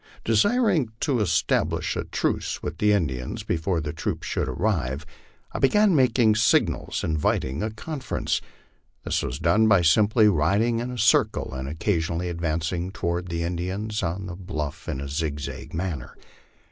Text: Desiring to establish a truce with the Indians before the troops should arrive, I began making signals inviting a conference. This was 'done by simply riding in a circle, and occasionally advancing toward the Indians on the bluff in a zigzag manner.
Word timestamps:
Desiring 0.23 0.91
to 1.01 1.19
establish 1.19 1.95
a 1.95 2.05
truce 2.05 2.63
with 2.63 2.79
the 2.79 2.91
Indians 2.91 3.43
before 3.43 3.79
the 3.79 3.93
troops 3.93 4.25
should 4.25 4.49
arrive, 4.49 5.05
I 5.51 5.59
began 5.59 5.95
making 5.95 6.37
signals 6.37 7.03
inviting 7.03 7.61
a 7.61 7.69
conference. 7.69 8.41
This 9.03 9.21
was 9.21 9.37
'done 9.37 9.67
by 9.67 9.83
simply 9.83 10.27
riding 10.27 10.79
in 10.79 10.89
a 10.89 10.97
circle, 10.97 11.53
and 11.53 11.69
occasionally 11.69 12.29
advancing 12.29 12.89
toward 12.89 13.27
the 13.27 13.43
Indians 13.43 14.01
on 14.01 14.25
the 14.25 14.35
bluff 14.35 14.89
in 14.89 14.99
a 14.99 15.07
zigzag 15.07 15.71
manner. 15.71 16.15